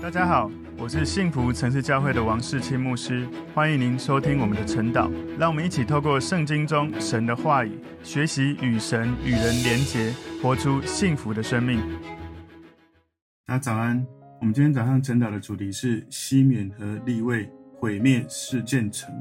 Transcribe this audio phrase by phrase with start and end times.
[0.00, 0.48] 大家好，
[0.78, 5.10] 我是幸福城市教会的王世清牧师，欢迎您收听我们的晨祷。
[5.36, 11.80] 让我们一起透过圣经中神的话语，学习与神与人连结，活出幸福的生命。
[13.44, 14.06] 大家早安，
[14.40, 19.12] 我们今天早上晨祷的主题是西缅和利未毁灭示剑城。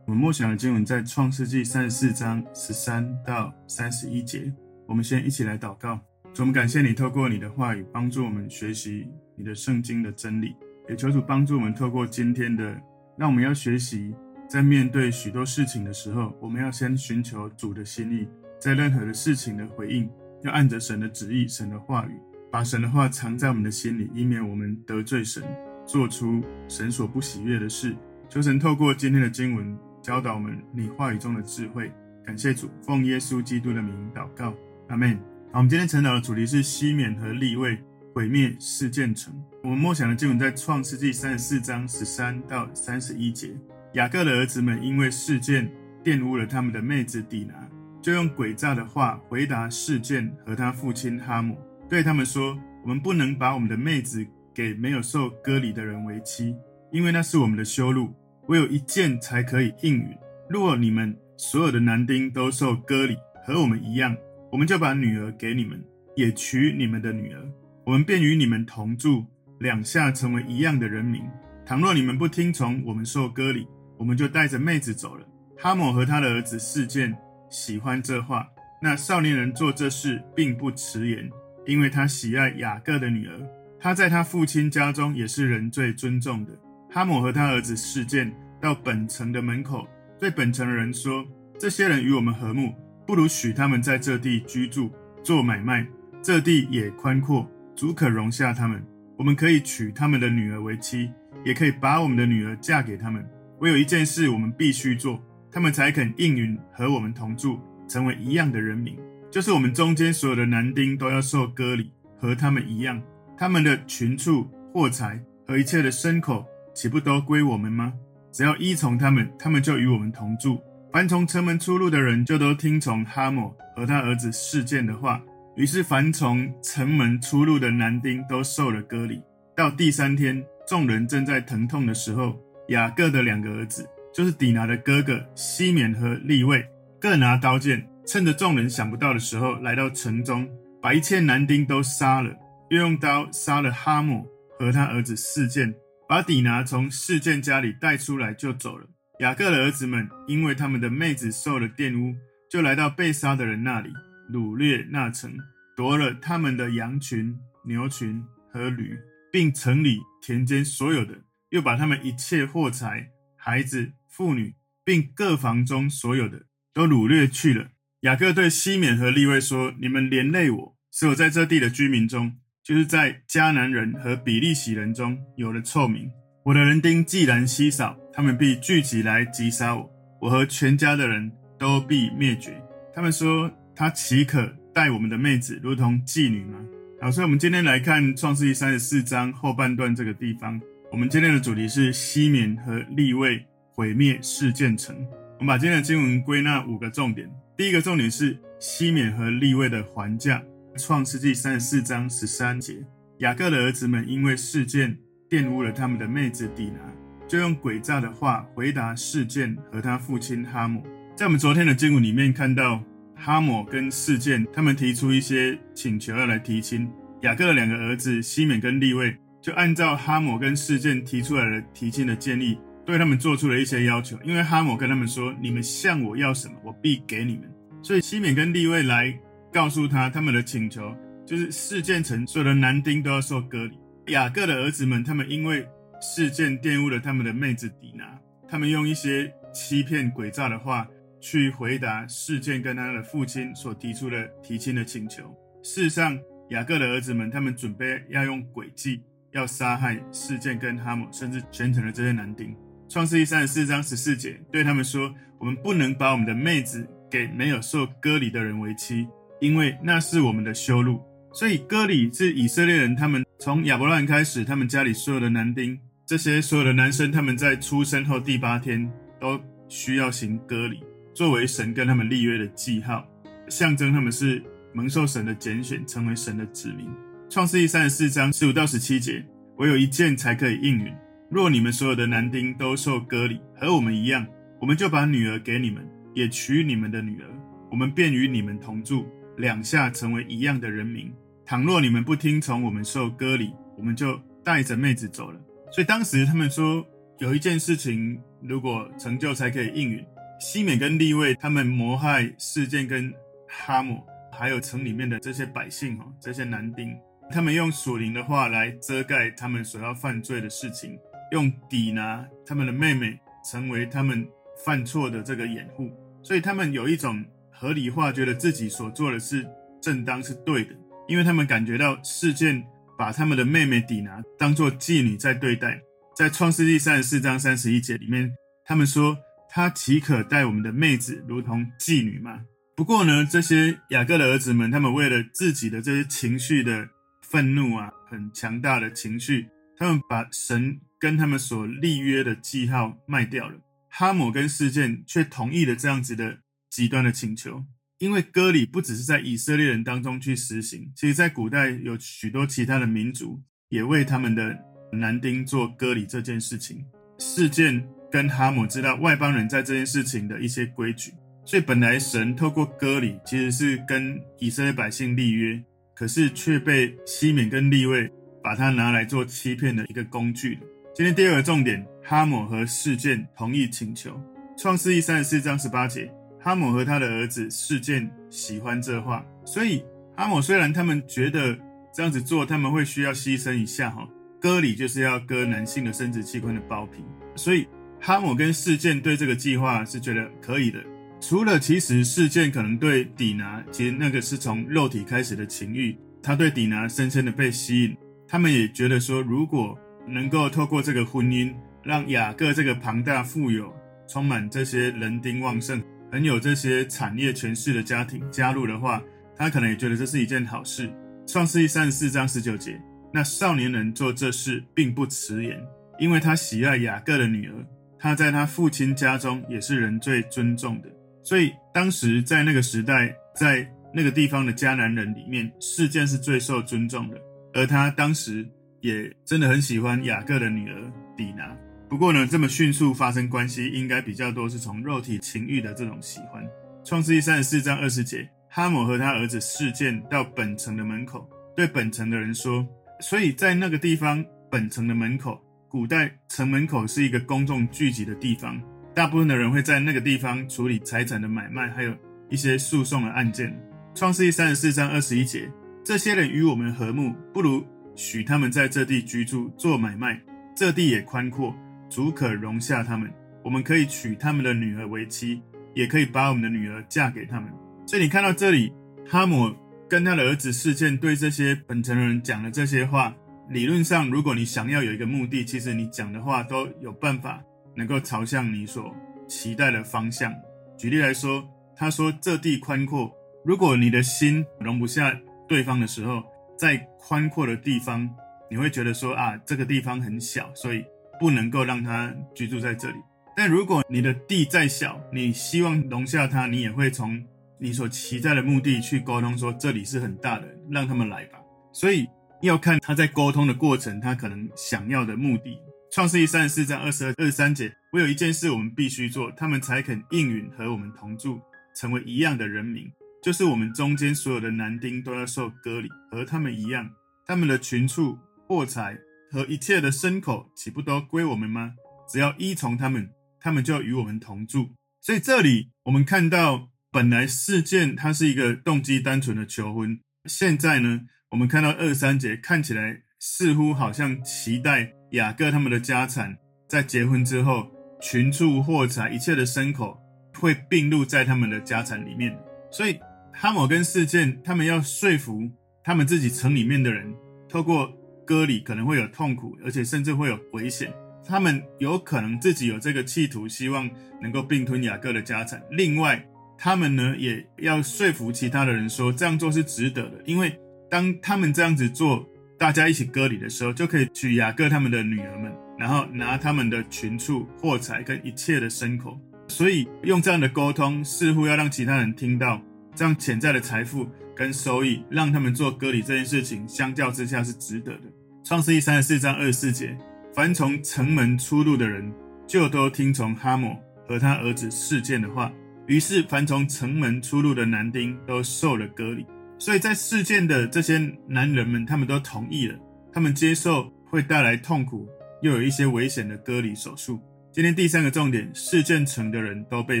[0.06, 4.52] 我们默想的经文在创世纪三十四章十三到三十一节。
[4.86, 5.98] 我们先一起来祷告。
[6.32, 10.54] 主，我们感谢你透过你的话语帮助我们学习你的圣经的真理，
[10.88, 12.80] 也求主帮助我们透过今天的，
[13.16, 14.14] 让我们要学习，
[14.48, 18.26] 在面对许多事情的时候，我们要先寻求主的心意，
[18.58, 20.08] 在任何的事情的回应，
[20.42, 22.12] 要按着神的旨意、神的话语，
[22.50, 25.42] 把神的话藏在我们的心里，以免我们得罪神，
[25.86, 27.96] 做出神所不喜悦的事。
[28.28, 31.92] 求神透过今天的经文教导我们你话语中的智慧。
[32.24, 34.54] 感谢主，奉耶稣基督的名祷告，
[34.88, 35.16] 阿门。
[35.50, 37.76] 好，我们今天晨祷的主题是西缅和利未
[38.12, 39.34] 毁灭事件城。
[39.62, 43.56] 我们默想的经文在创世纪三十四章十三到三十一节。
[43.94, 45.70] 雅各的儿子们因为事件
[46.04, 47.54] 玷污了他们的妹子底拿，
[48.02, 51.56] 就用诡诈的话回答事件和他父亲哈姆，
[51.88, 56.54] 对他们说：“我们不能把我们的妹子给没有受割礼的人为妻，
[56.90, 58.12] 因为那是我们的羞辱。
[58.48, 60.08] 唯有一件才可以应允。
[60.48, 63.16] 若你们所有的男丁都受割礼，
[63.46, 64.16] 和我们一样。”
[64.52, 65.82] 我们就把女儿给你们，
[66.14, 67.40] 也娶你们的女儿，
[67.84, 69.26] 我们便与你们同住，
[69.58, 71.22] 两下成为一样的人民。
[71.66, 73.66] 倘若你们不听从我们受割礼，
[73.98, 75.26] 我们就带着妹子走了。
[75.58, 77.16] 哈抹和他的儿子示剑
[77.50, 78.48] 喜欢这话，
[78.80, 81.28] 那少年人做这事并不迟延，
[81.66, 83.40] 因为他喜爱雅各的女儿，
[83.80, 86.52] 他在他父亲家中也是人最尊重的。
[86.88, 89.88] 哈姆和他儿子示剑到本城的门口，
[90.20, 91.24] 对本城的人说：
[91.58, 92.72] 这些人与我们和睦。
[93.04, 94.88] 不如许他们在这地居住、
[95.24, 95.84] 做买卖。
[96.22, 97.50] 这地也宽阔，
[97.82, 98.80] 足可容下他们。
[99.18, 101.10] 我们可以娶他们的女儿为妻，
[101.44, 103.28] 也可以把我们的女儿嫁给他们。
[103.58, 108.96] 唯有一件事我们必须做，他们才肯应允和我们同住，成为一样的人民。
[109.32, 113.02] 就是我们中间所有的男丁都要受割礼，和他们一样。
[113.36, 117.92] 他们的群畜、货财和一切的牲口，岂不都归我们吗？
[118.30, 120.60] 只要依从他们，他们就与我们同住。
[120.92, 125.20] 凡从城门出入的人，就都听从哈抹和他儿子示剑的话。
[125.54, 129.22] 于是，凡从城门出入的男丁都受了割礼。
[129.54, 136.64] 到第三天，众人正在疼痛的时候，雅各的两个儿子，就是底拿的哥哥西缅和利未，
[136.98, 140.48] 各拿刀剑，趁着众人想不到的时候，来到城中，
[140.80, 142.34] 把一切男丁都杀了，
[142.70, 144.26] 又用刀杀了哈姆
[144.58, 145.74] 和他儿子示剑，
[146.08, 148.86] 把底拿从示剑家里带出来，就走了。
[149.18, 152.16] 雅各的儿子们因为他们的妹子受了玷污，
[152.50, 153.90] 就来到被杀的人那里，
[154.32, 155.36] 掳掠那城，
[155.76, 158.98] 夺了他们的羊群、牛群和驴，
[159.30, 161.18] 并城里田间所有的，
[161.50, 164.54] 又把他们一切货财、孩子、妇女，
[164.84, 167.68] 并各房中所有的，都掳掠去了。
[168.00, 176.10] 雅各对西缅和利未说：“你们连累我，使我在这地的居民中，就是在迦南人和比利洗人中有了臭名。
[176.44, 179.90] 我的人丁既然稀少。”他们必聚集来击杀我，
[180.20, 182.62] 我和全家的人都必灭绝。
[182.94, 186.58] 他们说：“他岂可待我们的妹子如同妓女吗？”
[187.00, 190.60] 好，所以我们今天来看创世纪三十四章后半段这个地方。
[190.90, 194.94] 我们今天的主题是西缅和利未毁灭事件城。
[195.38, 197.28] 我们把今天的经文归纳五个重点。
[197.56, 200.42] 第一个重点是西缅和利未的还价。
[200.76, 202.84] 创世纪三十四章十三节，
[203.18, 204.96] 雅各的儿子们因为事件
[205.28, 206.78] 玷污了他们的妹子底拿。
[207.26, 210.86] 就用诡诈的话回答事件和他父亲哈姆。
[211.16, 212.82] 在我们昨天的经文里面看到，
[213.24, 216.90] 哈姆跟事件他们提出一些请求要来提亲。
[217.20, 224.18] 雅各的两个儿子西缅跟利未就按照哈姆跟事件提出来的提亲的建议，对他们做出了一些要求。
[224.24, 227.48] 因为哈姆跟他们说：“你们向我要什么，我必给你们。”
[227.80, 229.16] 所以西缅跟利未来
[229.52, 230.92] 告诉他他们的请求，
[231.24, 233.78] 就是事件城所有的男丁都要受隔离。
[234.12, 235.64] 雅各的儿子们他们因为
[236.00, 238.18] 事件玷污了他们的妹子底拿，
[238.48, 240.88] 他们用一些欺骗诡诈的话
[241.22, 245.22] 去回答事件跟他的父亲所提出的提亲的请求。
[245.62, 246.18] 事实上，
[246.50, 252.54] 雅各的儿子们他们准备要用诡计，要杀害事件跟哈姆，甚至全城的这些男丁。
[252.88, 259.06] 创世记三十四章十四节对他们说：“我们不能把我们的妹子给没有受割礼的人为妻，
[259.40, 261.00] 因为那是我们的羞辱。”
[261.32, 265.78] 所以割礼是以色列人他们从亚伯兰开始，他们家里所有的男丁。
[266.04, 273.06] 这些所有的男生，他们在出生后第八天都需要行割礼，作为神跟他们立约的记号，
[273.48, 274.42] 象征他们是
[274.72, 276.88] 蒙受神的拣选，成为神的子民。
[277.28, 279.22] 创世记三十四章十五到十七节，
[279.56, 280.92] 唯有一件才可以应允。
[281.30, 284.26] 若你们所有的男丁都受割礼，和我们一样，
[284.58, 287.28] 我们就把女儿给你们，也娶你们的女儿，
[287.70, 289.06] 我们便与你们同住，
[289.36, 291.12] 两下成为一样的人民。
[291.44, 295.38] 倘若你们不听从我们受割礼，我们就带着妹子走了。
[295.70, 296.86] 所以当时他们说，
[297.18, 300.02] 有一件事情如果成就才可以应允。
[300.42, 303.14] 西缅跟利未他们谋害事件跟
[303.46, 304.02] 哈姆，
[304.32, 306.98] 还有城里面的这些百姓哈，这些男丁，
[307.30, 310.98] 他们用属灵的话来遮盖他们所要犯罪的事情。
[311.30, 313.16] 用底拿他们的妹妹
[313.48, 314.28] 成为他们
[314.64, 315.88] 犯错的这个掩护，
[316.24, 319.46] 所以他们有一种合理化，觉得自己所做的是
[319.80, 320.74] 正当是对的，
[321.06, 322.60] 因为他们感觉到事件
[322.98, 325.80] 把他们的妹妹底拿当做妓女在对待。
[326.16, 328.34] 在创世纪三十四章三十一节里面，
[328.64, 329.16] 他们说
[329.54, 332.40] 他岂可待我们的妹子如同妓女吗？
[332.74, 336.88] 不过呢，这些雅各的儿子们，他们为了自己的这些情绪的
[337.20, 340.80] 愤怒啊，很强大的情绪，他们把神。
[340.98, 343.56] 跟他们所立约的记号卖掉了，
[343.90, 346.38] 哈姆跟事件却同意了这样子的
[346.70, 347.64] 极端的请求，
[347.98, 354.56] 因为割礼不只是在以色列人当中去实行，其实在古代有许多其他的民族也为他们的
[354.92, 356.84] 男丁做割礼这件事情。
[357.18, 361.14] 事件跟哈姆知道外邦人在这件事情的一些规矩，
[361.46, 365.58] 所以本来神透过割礼其实是跟以色列百姓立约，
[365.94, 368.12] 可是却被西缅跟利未
[368.44, 370.58] 把它拿来做欺骗的一个工具。
[370.94, 374.20] 今天第二个重点，哈姆和事件同意请求。
[374.58, 379.82] 创世记三十四章十八节，哈姆和他的儿子事件喜欢这话，所以
[380.14, 381.58] 哈姆虽然他们觉得
[381.94, 384.06] 这样子做他们会需要牺牲一下哈，
[384.38, 387.02] 割礼就是要割男性的生殖器官的包皮，
[387.34, 387.66] 所以
[388.02, 390.78] 哈姆跟事件对这个计划是觉得可以的。
[391.20, 397.96] 除了其实事件可能对底拿，其实那个是从肉体开始的情欲，他对底拿深深的被吸引，
[398.28, 399.78] 他们也觉得说如果。
[400.04, 401.54] 能够透过这个婚姻，
[401.84, 403.72] 让雅各这个庞大、富有、
[404.08, 409.00] 充满这些人丁旺盛、很有这些产业权势的家庭加入的话，
[409.36, 410.92] 他可能也觉得这是一件好事。
[411.24, 412.82] 创世记三十四章十九节，
[413.14, 415.56] 那少年人做这事并不迟延，
[416.00, 417.54] 因为他喜爱雅各的女儿，
[418.02, 420.88] 他在他父亲家中也是人最尊重的。
[421.22, 427.16] 所以当时在那个时代，在那个地方的迦南人里面，事件是最受尊重的，
[427.54, 428.46] 而他当时。
[428.82, 431.56] 也真的很喜欢雅各的女儿底拿，
[431.88, 436.44] 不过呢，这么迅速发生关系，应该比较多是从肉体情欲的这种喜欢。
[436.82, 442.66] 创世记三十四章二十节，哈姆和他儿子事件到本城的门口，对本城的人说，
[442.98, 445.40] 所以在那个地方，本城的门口，
[445.72, 448.60] 古代城门口是一个公众聚集的地方，
[448.94, 451.96] 大部分的人会在那个地方处理财产的买卖，还有
[452.28, 453.58] 一些诉讼的案件。
[453.94, 455.50] 创世记三十四章二十一节，
[455.82, 457.64] 这些人与我们和睦，不如。
[457.96, 460.20] 许他们在这地居住做买卖，
[460.54, 461.56] 这地也宽阔，
[461.88, 463.10] 足可容下他们。
[463.42, 465.40] 我们可以娶他们的女儿为妻，
[465.74, 467.50] 也可以把我们的女儿嫁给他们。
[467.86, 468.70] 所以你看到这里，
[469.08, 469.56] 哈姆
[469.88, 473.14] 跟他的儿子示剑对这些本城的人讲了这些话。
[473.48, 477.42] 理论上，如果你想要有一个目的，其实你讲的话都有办法
[477.74, 478.94] 能够朝向你所
[479.28, 480.34] 期待的方向。
[480.76, 483.12] 举例来说，他说这地宽阔，
[483.44, 485.18] 如果你的心容不下
[485.48, 486.22] 对方的时候。
[486.54, 488.08] 在宽阔的地方，
[488.48, 490.84] 你会觉得说啊，这个地方很小，所以
[491.18, 492.94] 不能够让他居住在这里。
[493.36, 497.20] 但如果你的地再小，你希望容下他，你也会从
[497.58, 501.40] 你所期待的目的去沟通，说这里是很大的，让他们来吧。
[501.72, 502.06] 所以
[502.42, 505.56] 要看他在沟通的过程，他可能想要的目的。
[505.92, 511.40] 创世记三十四章二十二、二十三节，唯有一件事我们必须做，他们才肯应允和我们同住，
[511.76, 512.90] 成为一样的人民。
[513.22, 516.90] 就是我们中间所有的男丁都要受割礼，和他们一样。
[517.24, 518.18] 他们的群畜、
[518.48, 518.98] 货财
[519.30, 521.74] 和一切的牲口，岂不都归我们吗？
[522.08, 524.74] 只要依从他们，他们就要与我们同住。
[525.00, 536.36] 所以这里我们看到，本来事件它是一个动机单纯的求婚，现在呢，我们看到二三节看起来似乎好像期待雅各他们的家产，
[536.68, 537.66] 在结婚之后，
[538.02, 539.98] 群畜、货财、一切的牲口
[540.38, 542.38] 会并入在他们的家产里面。
[542.70, 542.96] 所以。
[543.34, 545.40] 哈抹跟事件，他们要说服
[545.82, 547.10] 他们自己城里面的人，
[547.48, 547.90] 透过
[548.26, 550.92] 割礼可能会有痛苦，而且甚至会有危险。
[551.26, 555.62] 他们有可能自己有这个企图，希望能够并吞雅各的家产。
[555.70, 556.22] 另外，
[556.58, 560.54] 他们呢也要说服其他的人说，这样做是值得的，因为
[560.92, 569.18] 当他们这样子做，大家一起割礼的时候，就可以娶雅各他们的女儿们，然后拿他们的群畜、货财跟一切的牲口。
[569.48, 572.60] 所以用这样的沟通，似乎要让其他人听到。
[572.94, 574.06] 这样潜在的财富
[574.36, 578.02] 跟收益，让他们做割礼这件事情，相较之下是值得的。
[578.44, 579.96] 创世记三十四章二十四节，
[580.34, 582.12] 凡从城门出入的人，
[582.46, 583.74] 就都听从哈抹
[584.06, 585.50] 和他儿子示剑的话。
[585.86, 589.24] 于是，凡从城门出入的男丁都受了割礼。
[589.62, 592.76] 所以在事件的这些男人们，他们都同意了，
[593.12, 595.08] 他们接受会带来痛苦
[595.40, 597.20] 又有一些危险的割礼手术。
[597.52, 600.00] 今天第三个重点，事件城的人都被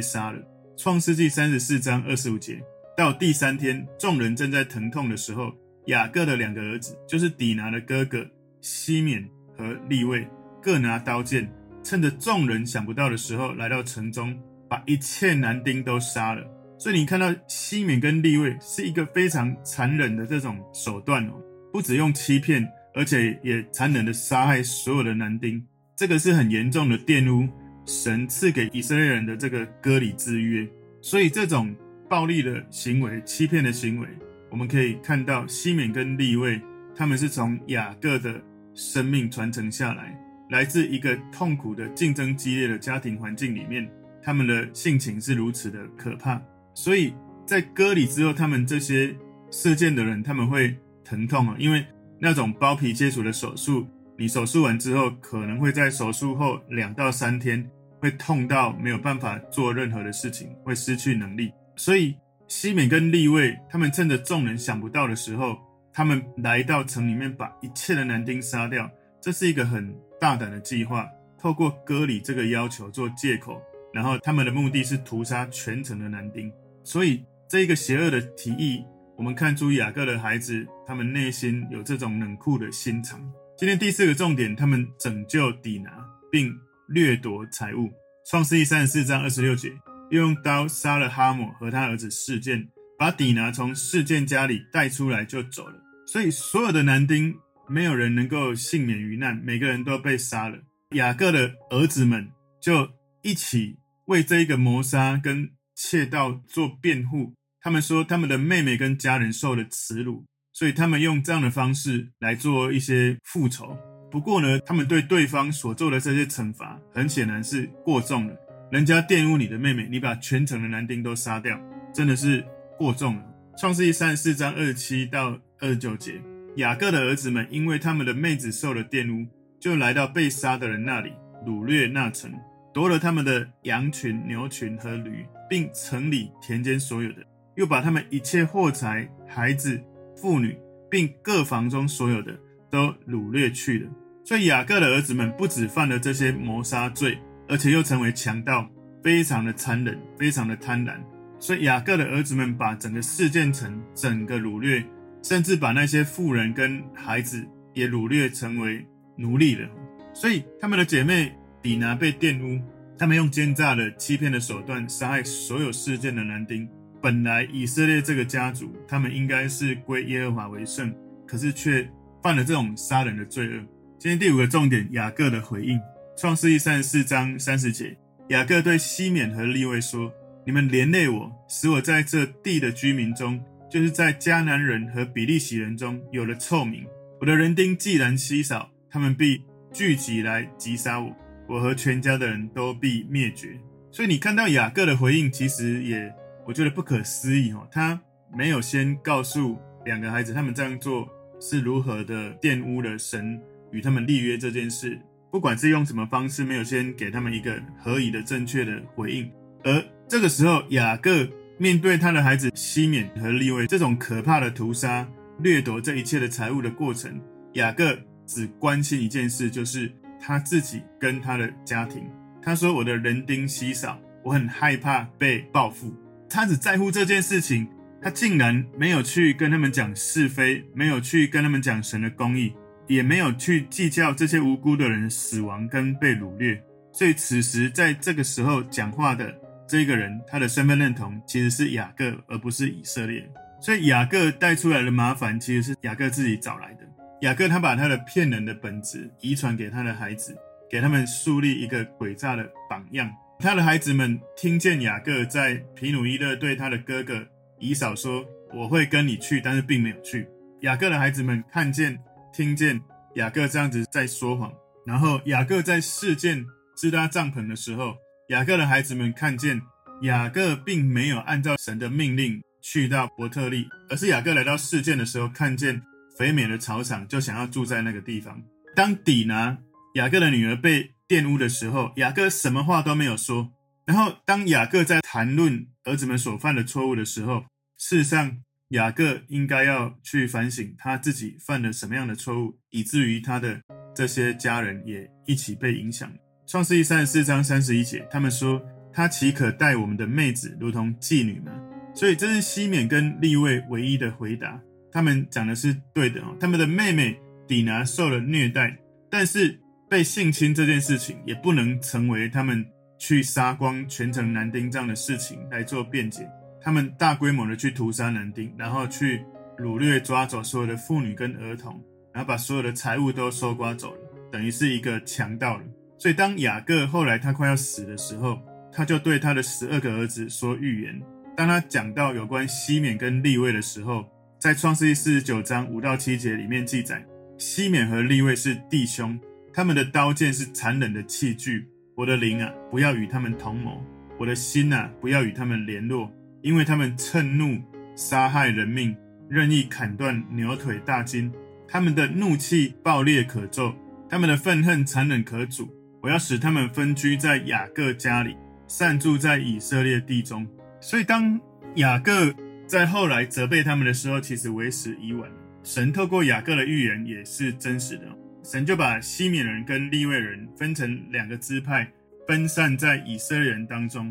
[0.00, 0.42] 杀了。
[0.76, 2.60] 创世纪三十四章二十五节，
[2.96, 5.52] 到第三天，众人正在疼痛的时候，
[5.86, 8.26] 雅各的两个儿子，就是底拿的哥哥
[8.60, 9.24] 西缅
[9.56, 10.26] 和利未，
[10.60, 11.48] 各拿刀剑。
[11.84, 14.36] 趁着众人想不到的时候，来到城中，
[14.68, 16.42] 把一切男丁都杀了。
[16.82, 21.40] 所以你看到西缅跟利未是一个非常残忍的这种手段哦，
[21.72, 25.64] 不只用欺骗，而且也残忍的杀害所有的男丁。
[25.94, 27.48] 这个是很严重的玷污
[27.86, 30.68] 神赐给以色列人的这个割礼之约。
[31.00, 31.72] 所以这种
[32.08, 34.08] 暴力的行为、欺骗的行为，
[34.50, 36.60] 我们可以看到西缅跟利未，
[36.96, 38.42] 他们是从雅各的
[38.74, 40.18] 生命传承下来。
[40.50, 43.88] 来自一个痛苦的、竞争激烈的家庭环境里面，
[44.20, 46.42] 他们的性情是如此的可怕。
[46.74, 47.14] 所以
[47.46, 49.14] 在割礼之后，他们这些
[49.50, 51.84] 射箭的人，他们会疼痛啊，因为
[52.18, 53.86] 那种包皮切除的手术，
[54.16, 57.68] 你手术完之后，可能会在手术后两到三天
[58.00, 61.52] 会痛到没有办法做任何的事情，会失去能力。
[61.76, 62.16] 所以
[62.48, 65.58] 西敏跟利未，他们趁着众人想不到的时候，
[65.92, 68.90] 他们来到城里面，把一切的男丁杀掉。
[69.20, 73.60] 这是一个很大胆的计划，透过割礼这个要求做借口，
[73.92, 76.52] 然后他们的目的是屠杀全城的男丁。
[76.84, 78.84] 所以这一个邪恶的提议，
[79.16, 83.20] 我们看出雅各的孩子，他们内心有这种冷酷的心肠。
[83.56, 85.90] 今天第四个重点，他们拯救底拿，
[86.30, 86.52] 并
[86.88, 87.90] 掠夺财物。
[88.28, 89.70] 创世记三十四章二十六节，
[90.10, 95.74] 又用刀杀了哈姆和他儿子事件，把底拿从事件家里带出来就走了。
[96.06, 97.34] 所以所有的男丁。
[97.68, 100.58] 没有人能够幸免于难，每个人都被杀了。
[100.90, 102.28] 雅各的儿子们
[102.60, 102.90] 就
[103.22, 105.48] 一起为这一个谋杀跟
[105.82, 107.34] 窃盗做辩护。
[107.60, 113.76] 他们说他们的妹妹跟家人受了耻辱，所以他们用这样的方式来做一些复仇。
[114.10, 118.36] 不过呢，他们对对方所做的这些惩罚，很显然是过重了。
[118.70, 121.60] 人家玷污你的妹妹，你把全城的男丁都杀掉，
[121.92, 122.44] 真的是
[122.78, 123.24] 过重了。
[123.58, 126.20] 创世记三十四章二十七到二十九节。
[126.56, 129.26] 雅各的儿子们因为他们的妹子受了玷污，
[129.60, 131.12] 就来到被杀的人那里，
[131.46, 132.32] 掳掠那城，
[132.72, 137.24] 夺了他们的羊群、牛群和驴，并城里田间所有的，
[137.56, 139.82] 又把他们一切货财、孩子、
[140.16, 140.58] 妇女，
[140.90, 142.38] 并各房中所有的
[142.70, 143.90] 都掳掠去了。
[144.24, 148.70] 所以雅各的儿子们不止犯了这些谋杀罪，而且又成为强盗，
[149.02, 150.94] 非常的残忍，非常的贪婪。
[151.38, 154.84] 所以雅各的儿子们把整个事件城整个掳掠。
[155.24, 158.84] 甚至把那些妇人跟孩子也掳掠成为
[159.16, 159.68] 奴隶了。
[160.12, 161.32] 所以他们的姐妹
[161.62, 162.60] 底拿被玷污，
[162.98, 166.68] 他们用奸诈的欺骗的手段杀害所有示剑的男丁。
[167.00, 170.94] 本来以色列这个家族，他们应该是归耶和华为圣，
[171.26, 171.88] 可是却
[172.22, 173.62] 犯了这种杀人的罪恶。
[173.98, 175.80] 今天第五个重点，雅各的回应，
[176.16, 177.96] 创世记三十四章三十节，
[178.28, 180.12] 雅各对西缅和利未说
[180.44, 183.40] ：“你们连累我，使我在这地的居民中。”
[183.70, 186.84] 就是在迦南人和比利洗人中有了臭名。
[187.18, 189.42] 我的人丁既然稀少，他们必
[189.72, 191.16] 聚集来击杀我，
[191.52, 193.60] 我和全家的人都必灭绝。
[193.90, 196.10] 所以你看到雅各的回应，其实也
[196.46, 197.68] 我觉得不可思议哦。
[197.70, 198.00] 他
[198.34, 201.06] 没有先告诉两个孩子，他们这样做
[201.38, 203.38] 是如何的玷污了神
[203.70, 204.98] 与他们立约这件事。
[205.30, 209.30] 不管是用什么方式，没有先给他们一个合宜的、正确的回应。
[209.62, 211.28] 而这个时候，雅各。
[211.58, 215.06] 面对他的孩子西缅和利未这种可怕的屠杀、
[215.38, 217.20] 掠夺这一切的财物的过程，
[217.52, 222.08] 雅各只关心一件事，就是他自己跟他的家庭。
[222.40, 225.92] 他说：“我的人丁稀少，我很害怕被报复。”
[226.30, 227.68] 他只在乎这件事情，
[228.00, 232.54] 他竟然没有去跟他们讲是非，没有去跟他们讲神的公义，
[232.86, 236.62] 也没有去计较这些无辜的人死亡跟被掳掠。
[236.92, 239.34] 所以此时在这个时候讲话的。
[239.64, 243.26] 这个人他的身份认同其实是雅各，而不是以色列。
[243.58, 246.81] 所以雅各带出来的麻烦，其实是雅各自己找来的。
[247.22, 250.36] 雅各他把他的骗人的本质遗传给他的孩子，
[250.68, 253.08] 给他们树立一个诡诈的榜样。
[253.38, 257.24] 他的孩子们听见雅各在皮努伊勒对他的哥哥
[257.60, 260.26] 以扫说：“我会跟你去”，但是并没有去。
[260.62, 261.96] 雅各的孩子们看见、
[262.34, 262.80] 听见
[263.14, 264.52] 雅各这样子在说谎，
[264.84, 266.44] 然后雅各在事件
[266.76, 267.94] 支搭帐篷的时候。
[268.30, 269.60] 雅各的孩子们看见
[270.02, 275.82] 雅各并没有按照神的命令去到伯特利，而是雅各来到事件的时候，看见
[276.22, 278.40] 肥美的草场，就想要住在那个地方。
[278.76, 279.58] 当底拿
[279.94, 283.50] 雅各的女儿被玷污的时候，雅各什么话都没有说。
[283.84, 288.38] 然后当雅各在谈论儿子们所犯的错误的时候，事实上
[288.68, 293.60] 雅各应该要去反省他自己犯了什么样的错误，以至于他的
[293.92, 296.08] 这些家人也一起被影响。
[296.46, 298.62] 创世记三十四章三十一节，他们说
[298.94, 301.50] ：“他岂可待我们的妹子如同妓女吗？”
[301.96, 304.60] 所以这是西缅跟利未唯一的回答。
[304.92, 306.36] 他们讲的是对的哦。
[306.38, 307.18] 他们的妹妹
[307.48, 308.76] 底拿受了虐待，
[309.10, 309.58] 但是
[309.88, 312.64] 被性侵这件事情也不能成为他们
[312.98, 316.28] 去杀光全城男丁这样的事情来做辩解。
[316.60, 319.24] 他们大规模的去屠杀男丁，然后去
[319.58, 321.82] 掳掠抓走所有的妇女跟儿童，
[322.12, 325.64] 然后把所有的财物都搜刮走了，等于是一个强盗了。
[325.98, 328.40] 所以当雅各后来他快要死的时候，
[328.72, 331.02] 他就对他的十二个儿子说预言。
[331.36, 334.04] 当他讲到有关西缅跟利未的时候，
[334.42, 337.06] 在创世记四十九章五到七节里面记载，
[337.38, 339.16] 西缅和利未是弟兄，
[339.54, 341.64] 他们的刀剑是残忍的器具。
[341.94, 343.80] 我的灵啊，不要与他们同谋；
[344.18, 347.62] 我的心啊，不要与他们联络，因为他们趁怒
[347.94, 348.96] 杀害人命，
[349.30, 351.32] 任意砍断牛腿大筋。
[351.68, 353.72] 他们的怒气暴烈可咒，
[354.10, 355.72] 他们的愤恨残忍可阻。
[356.02, 360.44] 我要使他们分居在雅各家里，散住在以色列地中。
[360.80, 361.40] 所以，当
[361.76, 362.34] 雅各
[362.72, 365.30] 在后来责备他们的时候，其实为时已晚。
[365.62, 368.04] 神透过雅各的预言也是真实的。
[368.42, 371.86] 神就把西缅人跟利未人分成两个支派，
[372.26, 374.10] 分散在以色列人当中。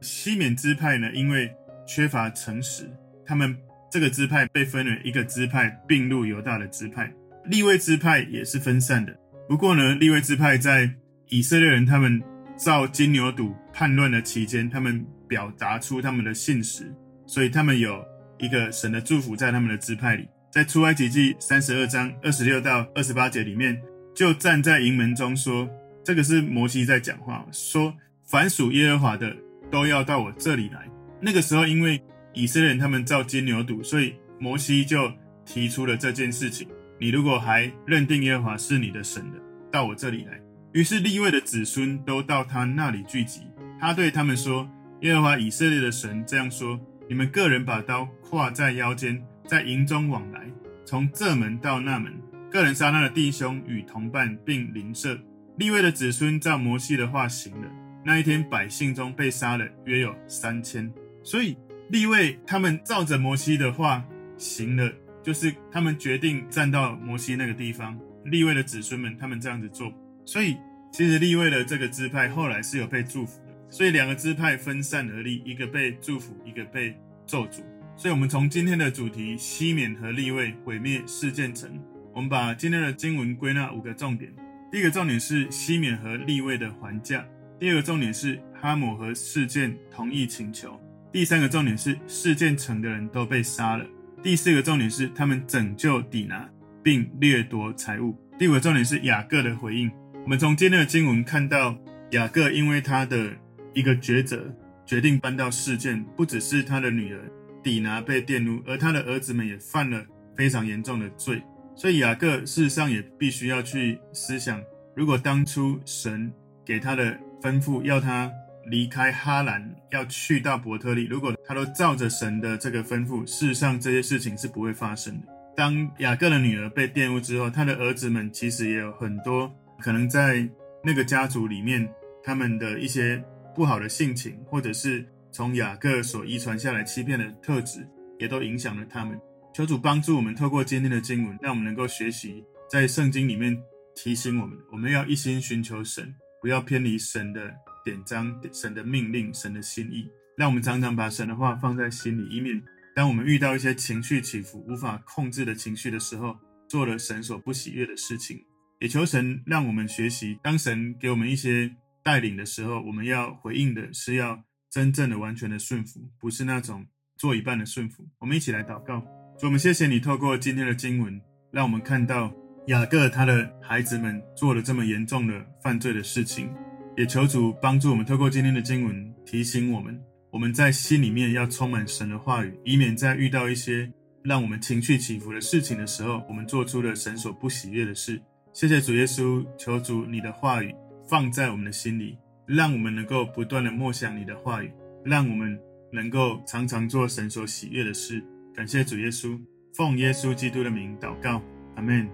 [0.00, 1.54] 西缅支派呢，因为
[1.86, 2.90] 缺乏诚实，
[3.26, 3.54] 他们
[3.90, 7.12] 这个支派被分为一个支派，并入犹大的支派。
[7.44, 9.14] 利未支派也是分散的。
[9.46, 10.90] 不过呢，利未支派在
[11.26, 12.22] 以色列人他们
[12.56, 16.90] 造金牛犊叛乱的期间，他们表达出他们的信实，
[17.28, 18.04] 所以他们有
[18.38, 20.26] 一个神的祝福在他们的支派里。
[20.50, 23.80] 在出埃及记三十二章二十六到二十八节里面，
[24.14, 25.68] 就站在营门中说
[26.02, 27.94] ：“这个是摩西在讲话，说
[28.24, 29.36] 凡属耶和华的
[29.70, 30.88] 都要到我这里来。”
[31.20, 35.12] 那个时候，因为以色列人他们造金牛犊，所以摩西就
[35.44, 36.66] 提出了这件事情
[36.98, 39.38] ：“你如果还认定耶和华是你的神的，
[39.70, 40.40] 到我这里来。”
[40.72, 43.42] 于是立位的子孙都到他那里聚集。
[43.78, 44.68] 他对他们说
[45.02, 50.46] ：“耶和华以色列的神这样说：你们个人把刀挎在腰间，在营中往来，
[50.84, 52.12] 从这门到那门，
[52.50, 55.18] 个人杀他的弟兄与同伴，并邻舍。
[55.56, 57.68] 利未的子孙照摩西的话行了。
[58.04, 60.92] 那一天，百姓中被杀了约有三千。
[61.22, 61.56] 所以
[61.88, 64.04] 利未他们照着摩西的话
[64.36, 64.92] 行了，
[65.22, 67.98] 就是他们决定站到摩西那个地方。
[68.26, 69.90] 利未的子孙们他们这样子做。”
[70.26, 70.58] 所以，
[70.92, 73.40] 其实利未的这个支派后来是有被祝福。
[73.70, 77.60] 所以两个支派分散而立，一个被祝福，一个被咒诅。
[77.96, 81.78] 所以，我们从今天的主题西缅和利未毁灭示剑城，
[82.14, 84.32] 我们把今天的经文归纳五个重点。
[84.70, 87.20] 第一个重点是西缅和利未的还价；
[87.58, 90.70] 第二个重点是哈姆和示剑同意请求；
[91.12, 93.84] 第三个重点是示剑城的人都被杀了；
[94.22, 96.48] 第四个重点是他们拯救底拿
[96.82, 99.90] 并掠夺财物；第五个重点是雅各的回应。
[100.22, 101.76] 我们从今天的经文看到，
[102.12, 103.32] 雅各因为他的
[103.78, 104.52] 一个抉择，
[104.84, 106.04] 决定搬到事件。
[106.16, 107.20] 不只是他的女儿
[107.62, 111.40] 底拿被玷污，而他的儿子们也犯了非常严重的罪。
[111.76, 114.60] 所以雅各事实上也必须要去思想：
[114.96, 116.32] 如果当初神
[116.64, 118.28] 给他的吩咐，要他
[118.68, 125.26] 离开哈兰，要去到伯特利，如果他都照着神的这个吩咐，事实上这些事情是不会发生的。
[125.54, 129.48] 当雅各的女儿被玷污之后，他的儿子们其实也有很多。
[129.80, 130.48] 可能在
[130.82, 131.88] 那个家族里面，
[132.24, 133.22] 他们的一些
[133.58, 137.84] 不好的性情，或者是从雅各所遗传下来欺骗的特质，
[138.20, 139.20] 也都影响了他们。
[139.52, 143.60] 求主帮助我们，透过今天的经文，让我们能够学习在圣经里面
[143.96, 147.52] 提醒我们，我们要一心寻求神，不要偏离神的
[147.84, 150.08] 典章、神的命令、神的心意。
[150.36, 152.62] 让我们常常把神的话放在心里，以免
[152.94, 156.36] 当我们遇到一些情绪起伏、无法控制的情绪的时候，
[156.68, 158.40] 做了神所不喜悦的事情。
[158.78, 161.74] 也求神让我们学习，当神给我们一些
[162.08, 166.86] 带领的时候，我们要回应的是要真正的、完全的顺服，不是那种
[167.18, 168.02] 做一半的顺服。
[168.18, 169.00] 我们一起来祷告，
[169.38, 171.20] 主，我们谢谢你透过今天的经文，
[171.52, 172.32] 让我们看到
[172.68, 176.48] 雅各他的孩子们做了这么严重的犯罪的事情。
[176.96, 180.00] 也求主帮助我们透过今天的经文提醒我们，
[180.32, 183.92] 我们在心里面要充满神的话语，以免在遇到一些
[184.24, 188.18] 让我们情绪起伏的事情的时候，我们做出了神所不喜悦的事。
[188.54, 190.74] 谢谢主耶稣，求主你的话语
[191.08, 194.70] 放在我们的心里，让我们能够不断的默想你的话语，
[195.02, 195.58] 让我们
[195.90, 198.22] 能够常常做神所喜悦的事。
[198.54, 199.40] 感谢主耶稣，
[199.74, 201.40] 奉耶稣基督的名祷告，
[201.76, 202.06] 阿门。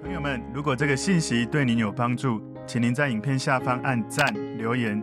[0.00, 5.02] 朋友们，如果这个信息对您有帮助，请您在影片下方按赞、留言，